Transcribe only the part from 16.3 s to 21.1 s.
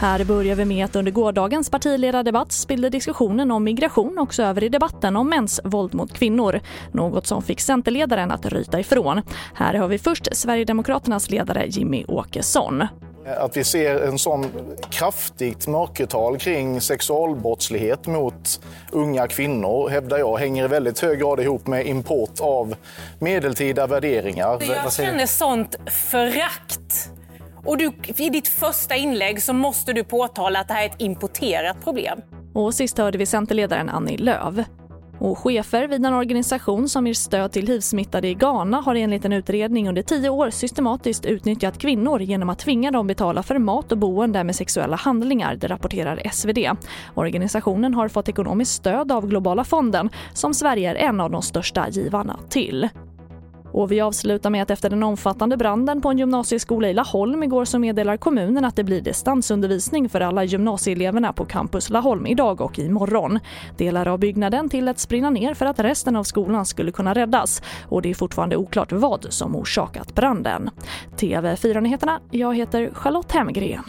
kring sexualbrottslighet mot unga kvinnor hävdar jag hänger i väldigt